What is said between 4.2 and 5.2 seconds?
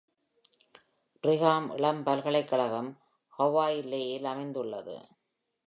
அமைந்துள்ளது.